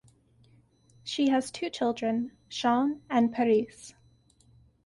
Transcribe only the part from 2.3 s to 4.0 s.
Shawn and Paryse.